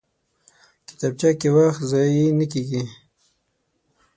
[0.87, 2.83] کتابچه کې وخت ضایع نه کېږي